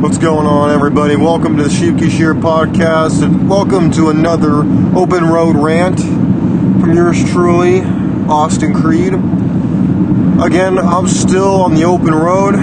[0.00, 1.14] What's going on, everybody?
[1.14, 4.60] Welcome to the Sheepkey Shear podcast, and welcome to another
[4.96, 7.82] open road rant from yours truly,
[8.26, 9.12] Austin Creed.
[10.42, 12.54] Again, I'm still on the open road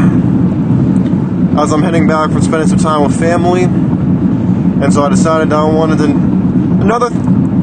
[1.60, 5.64] as I'm heading back from spending some time with family, and so I decided I
[5.66, 6.06] wanted to.
[6.06, 7.12] Another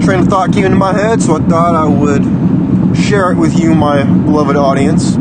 [0.05, 3.59] train of thought came into my head, so I thought I would share it with
[3.59, 5.17] you, my beloved audience.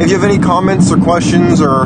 [0.00, 1.82] If you have any comments or questions or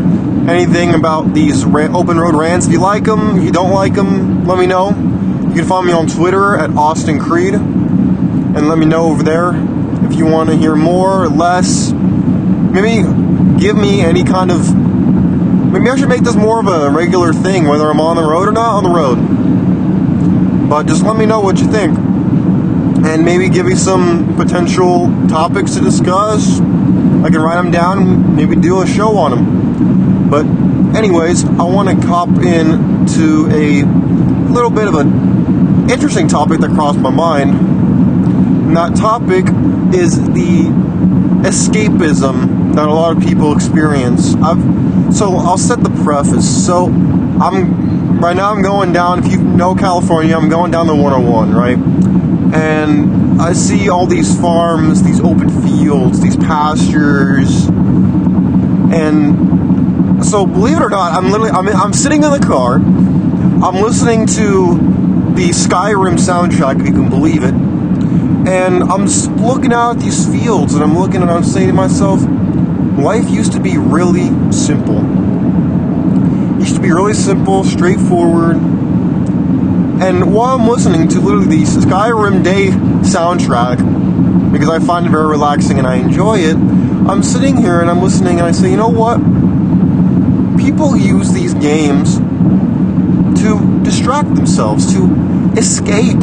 [0.46, 4.46] anything about these open road rants, if you like them, if you don't like them,
[4.46, 4.90] let me know.
[4.90, 9.52] You can find me on Twitter at Austin Creed and let me know over there
[10.04, 11.90] if you want to hear more or less.
[11.92, 13.02] Maybe
[13.58, 14.74] give me any kind of.
[15.72, 18.46] Maybe I should make this more of a regular thing, whether I'm on the road
[18.46, 20.68] or not on the road.
[20.68, 21.96] But just let me know what you think.
[21.96, 26.60] And maybe give me some potential topics to discuss
[27.24, 30.28] I can write them down and maybe do a show on them.
[30.28, 30.44] But,
[30.96, 33.82] anyways, I want to cop in to a
[34.52, 37.50] little bit of an interesting topic that crossed my mind.
[37.50, 39.46] And that topic
[39.94, 40.70] is the
[41.42, 44.34] escapism that a lot of people experience.
[44.36, 46.66] I've, so I'll set the preface.
[46.66, 49.24] So I'm right now I'm going down.
[49.24, 51.76] If you know California, I'm going down the 101, right?
[52.52, 57.66] And I see all these farms, these open fields, these pastures,
[58.92, 63.82] and so believe it or not, I'm literally I'm, I'm sitting in the car, I'm
[63.82, 64.76] listening to
[65.34, 69.06] the Skyrim soundtrack, if you can believe it, and I'm
[69.42, 72.20] looking out at these fields, and I'm looking and I'm saying to myself,
[72.98, 74.98] life used to be really simple.
[76.56, 78.56] It used to be really simple, straightforward
[80.02, 82.70] and while I'm listening to literally the Skyrim Day
[83.08, 87.88] soundtrack, because I find it very relaxing and I enjoy it, I'm sitting here and
[87.88, 89.18] I'm listening and I say, you know what?
[90.58, 92.16] People use these games
[93.42, 96.18] to distract themselves, to escape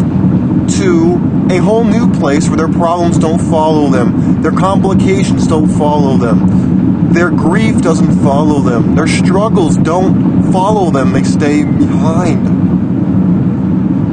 [0.78, 6.18] to a whole new place where their problems don't follow them, their complications don't follow
[6.18, 12.89] them, their grief doesn't follow them, their struggles don't follow them, they stay behind.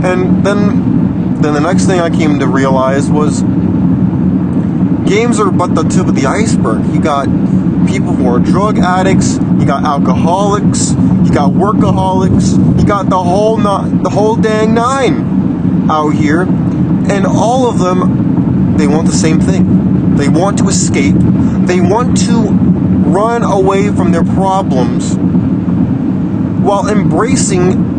[0.05, 3.43] And then, then the next thing I came to realize was
[5.09, 6.87] games are but the tip of the iceberg.
[6.95, 7.27] You got
[7.89, 13.57] people who are drug addicts, you got alcoholics, you got workaholics, you got the whole
[13.57, 19.41] not, the whole dang nine out here, and all of them they want the same
[19.41, 20.17] thing.
[20.17, 21.15] They want to escape.
[21.17, 22.49] They want to
[23.09, 25.15] run away from their problems
[26.67, 27.96] while embracing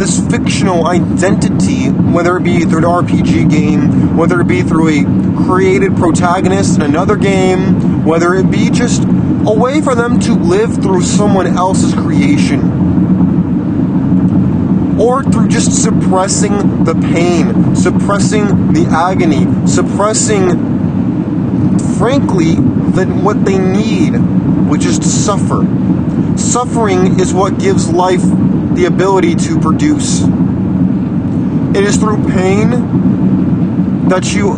[0.00, 5.44] this fictional identity, whether it be through an RPG game, whether it be through a
[5.44, 10.74] created protagonist in another game, whether it be just a way for them to live
[10.76, 12.60] through someone else's creation.
[14.98, 20.48] Or through just suppressing the pain, suppressing the agony, suppressing,
[21.98, 24.12] frankly, the, what they need,
[24.70, 25.66] which is to suffer.
[26.38, 28.22] Suffering is what gives life
[28.80, 30.22] the ability to produce.
[31.76, 34.56] It is through pain that you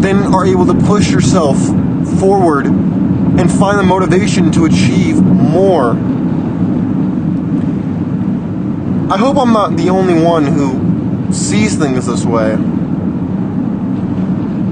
[0.00, 1.58] then are able to push yourself
[2.18, 5.90] forward and find the motivation to achieve more.
[9.12, 12.56] I hope I'm not the only one who sees things this way.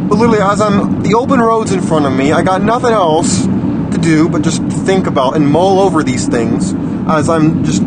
[0.09, 3.45] But literally, as I'm the open roads in front of me, I got nothing else
[3.45, 6.73] to do but just think about and mull over these things
[7.07, 7.83] as I'm just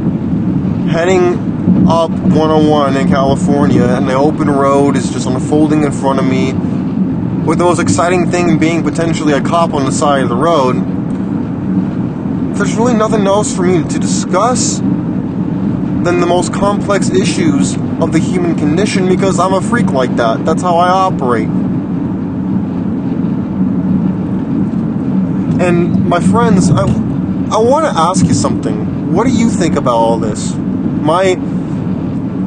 [0.89, 6.25] heading up 101 in California, and the open road is just unfolding in front of
[6.25, 6.53] me.
[7.45, 10.75] With the most exciting thing being potentially a cop on the side of the road,
[12.55, 18.19] there's really nothing else for me to discuss than the most complex issues of the
[18.19, 20.45] human condition because I'm a freak like that.
[20.45, 21.49] That's how I operate.
[25.59, 29.13] And my friends, I, I want to ask you something.
[29.13, 30.53] What do you think about all this?
[31.01, 31.35] My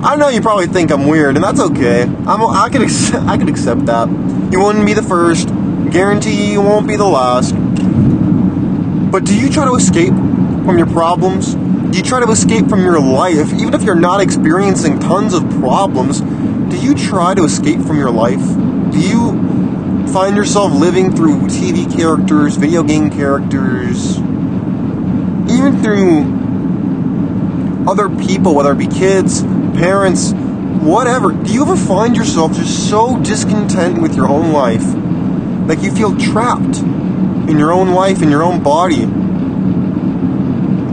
[0.02, 2.04] I know you probably think I'm weird, and that's okay.
[2.04, 4.08] I'm, I could accept, I could accept that.
[4.50, 5.48] You wouldn't be the first.
[5.90, 7.52] Guarantee you won't be the last.
[9.10, 11.54] But do you try to escape from your problems?
[11.54, 15.42] Do you try to escape from your life, even if you're not experiencing tons of
[15.50, 16.20] problems?
[16.22, 18.40] Do you try to escape from your life?
[18.92, 26.39] Do you find yourself living through TV characters, video game characters, even through
[27.88, 30.32] other people, whether it be kids, parents,
[30.82, 34.84] whatever, do you ever find yourself just so discontent with your own life?
[35.68, 39.06] Like you feel trapped in your own life, in your own body.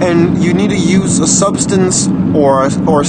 [0.01, 3.03] and you need to use a substance or or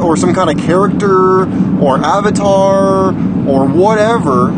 [0.00, 1.42] or some kind of character
[1.80, 3.08] or avatar
[3.48, 4.48] or whatever,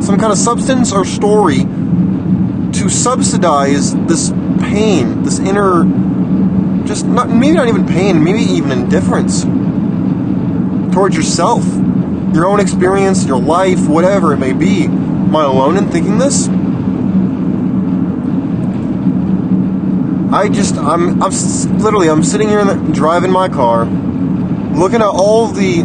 [0.00, 1.58] some kind of substance or story
[2.72, 4.30] to subsidize this
[4.60, 5.84] pain, this inner,
[6.90, 9.44] just not maybe not even pain, maybe even indifference
[10.92, 11.64] towards yourself,
[12.34, 14.86] your own experience, your life, whatever it may be.
[14.86, 16.48] Am I alone in thinking this?
[20.34, 21.30] I just, I'm, I'm
[21.78, 25.82] literally, I'm sitting here the, driving my car, looking at all the,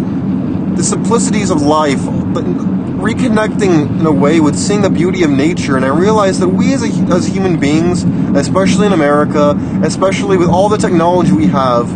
[0.76, 5.76] the simplicities of life, but reconnecting in a way with seeing the beauty of nature,
[5.76, 8.04] and I realize that we as, a, as human beings,
[8.36, 9.52] especially in America,
[9.84, 11.96] especially with all the technology we have,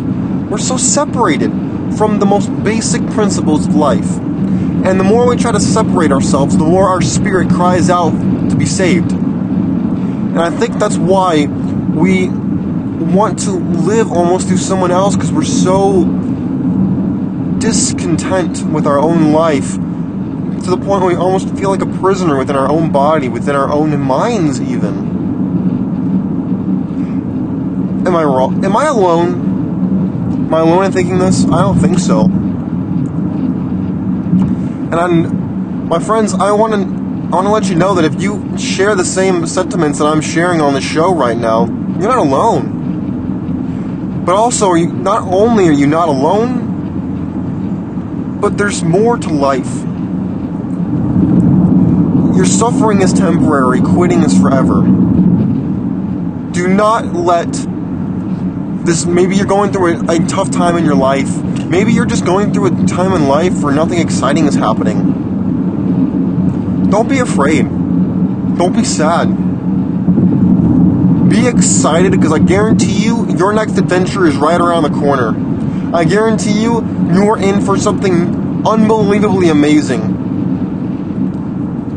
[0.50, 1.50] we're so separated
[1.96, 4.18] from the most basic principles of life.
[4.18, 8.10] And the more we try to separate ourselves, the more our spirit cries out
[8.50, 9.12] to be saved.
[9.12, 15.44] And I think that's why we want to live almost through someone else because we're
[15.44, 16.04] so
[17.60, 22.36] discontent with our own life to the point where we almost feel like a prisoner
[22.36, 25.10] within our own body, within our own minds, even.
[28.06, 28.64] Am I wrong?
[28.64, 30.46] Am I alone?
[30.46, 31.44] Am I alone in thinking this?
[31.44, 32.24] I don't think so.
[34.90, 37.00] And I'm, my friends, I want to
[37.32, 40.20] I want to let you know that if you share the same sentiments that I'm
[40.20, 44.24] sharing on the show right now, you're not alone.
[44.24, 46.69] But also, you, not only are you not alone,
[48.40, 49.72] but there's more to life.
[52.36, 54.82] Your suffering is temporary, quitting is forever.
[56.52, 57.52] Do not let
[58.84, 61.42] this, maybe you're going through a, a tough time in your life.
[61.66, 65.20] Maybe you're just going through a time in life where nothing exciting is happening
[66.90, 67.62] don't be afraid.
[68.58, 69.28] Don't be sad.
[71.30, 75.32] Be excited because I guarantee you your next adventure is right around the corner.
[75.92, 76.80] I guarantee you
[77.12, 80.18] you're in for something unbelievably amazing.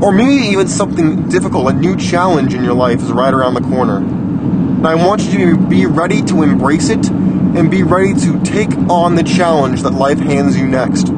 [0.01, 3.61] Or maybe even something difficult, a new challenge in your life is right around the
[3.61, 3.97] corner.
[3.97, 8.71] And I want you to be ready to embrace it and be ready to take
[8.89, 11.09] on the challenge that life hands you next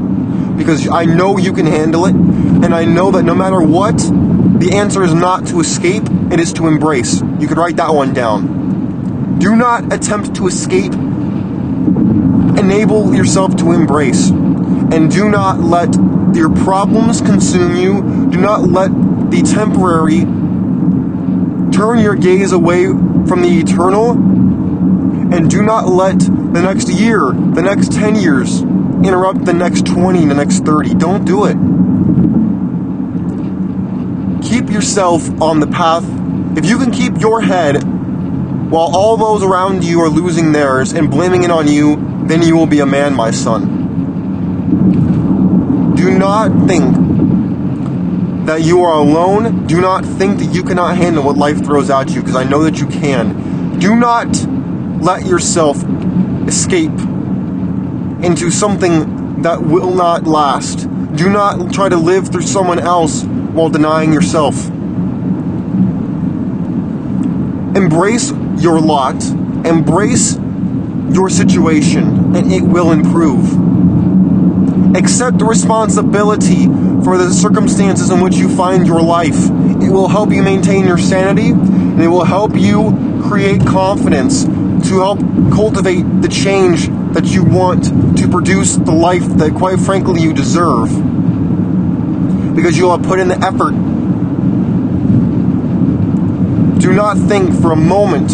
[0.58, 4.72] because I know you can handle it, and I know that no matter what, the
[4.74, 7.22] answer is not to escape, it is to embrace.
[7.40, 9.38] You could write that one down.
[9.40, 10.94] Do not attempt to escape,
[12.58, 14.30] enable yourself to embrace.
[14.30, 15.94] And do not let
[16.36, 18.30] your problems consume you.
[18.30, 18.90] Do not let
[19.32, 20.22] the temporary
[21.76, 24.12] turn your gaze away from the eternal.
[24.12, 30.26] And do not let the next year, the next 10 years, interrupt the next 20,
[30.26, 30.96] the next 30.
[30.96, 31.58] Don't do it.
[34.44, 36.06] Keep yourself on the path.
[36.58, 37.84] If you can keep your head
[38.72, 42.56] while all those around you are losing theirs and blaming it on you, then you
[42.56, 43.84] will be a man, my son.
[45.96, 46.96] Do not think
[48.46, 49.66] that you are alone.
[49.68, 52.64] Do not think that you cannot handle what life throws at you, because I know
[52.64, 53.80] that you can.
[53.80, 54.28] Do not
[55.02, 55.84] let yourself
[56.48, 56.92] escape
[58.24, 60.88] into something that will not last.
[61.16, 64.56] Do not try to live through someone else while denying yourself.
[67.76, 69.24] Embrace your lot,
[69.66, 70.38] embrace
[71.14, 73.46] your situation, and it will improve.
[74.96, 76.66] Accept the responsibility
[77.04, 79.50] for the circumstances in which you find your life.
[79.82, 85.00] It will help you maintain your sanity, and it will help you create confidence to
[85.00, 85.20] help
[85.52, 90.90] cultivate the change that you want to produce the life that, quite frankly, you deserve.
[92.56, 93.72] Because you'll have put in the effort.
[96.80, 98.30] Do not think for a moment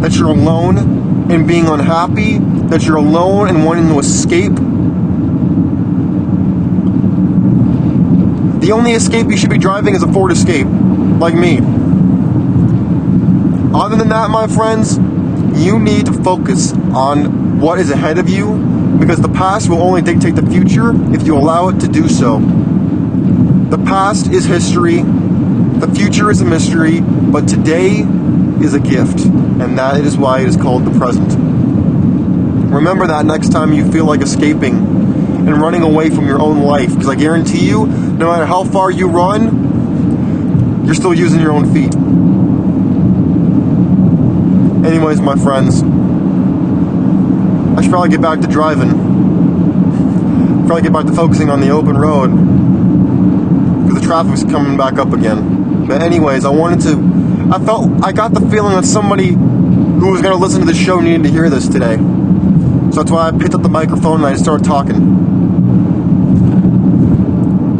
[0.00, 2.38] that you're alone and being unhappy,
[2.68, 4.54] that you're alone and wanting to escape.
[8.60, 11.58] The only escape you should be driving is a Ford Escape, like me.
[13.74, 14.98] Other than that, my friends,
[15.62, 18.56] you need to focus on what is ahead of you
[18.98, 22.38] because the past will only dictate the future if you allow it to do so.
[22.38, 28.02] The past is history, the future is a mystery, but today
[28.62, 31.34] is a gift, and that is why it is called the present.
[32.72, 36.90] Remember that next time you feel like escaping and running away from your own life,
[36.90, 41.72] because I guarantee you, no matter how far you run, you're still using your own
[41.72, 41.94] feet.
[44.86, 45.82] Anyways, my friends,
[47.76, 48.90] I should probably get back to driving.
[50.66, 52.30] Probably get back to focusing on the open road.
[53.82, 55.86] Because the traffic's coming back up again.
[55.86, 56.96] But anyways, I wanted to
[57.52, 60.74] I felt I got the feeling that somebody who was going to listen to the
[60.74, 61.96] show needed to hear this today.
[61.96, 65.24] So that's why I picked up the microphone and I started talking.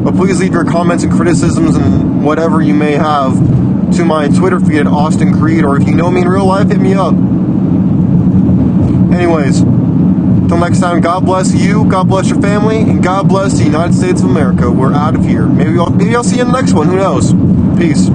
[0.05, 3.35] But please leave your comments and criticisms and whatever you may have
[3.97, 6.69] to my Twitter feed at Austin Creed, or if you know me in real life,
[6.69, 7.15] hit me up.
[9.15, 13.65] Anyways, till next time, God bless you, God bless your family, and God bless the
[13.65, 14.71] United States of America.
[14.71, 15.47] We're out of here.
[15.47, 16.89] Maybe I'll, maybe I'll see you in the next one.
[16.89, 17.33] Who knows?
[17.79, 18.09] Peace.